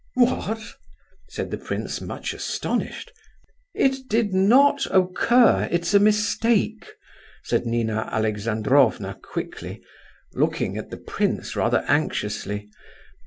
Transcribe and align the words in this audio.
"What?" 0.15 0.63
said 1.29 1.51
the 1.51 1.59
prince, 1.59 2.01
much 2.01 2.33
astonished. 2.33 3.11
"It 3.75 4.07
did 4.09 4.33
not 4.33 4.87
occur—it's 4.89 5.93
a 5.93 5.99
mistake!" 5.99 6.87
said 7.43 7.67
Nina 7.67 8.09
Alexandrovna 8.11 9.19
quickly, 9.21 9.83
looking, 10.33 10.75
at 10.75 10.89
the 10.89 10.97
prince 10.97 11.55
rather 11.55 11.85
anxiously. 11.87 12.71